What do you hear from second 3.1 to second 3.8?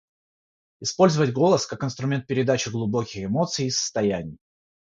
эмоций и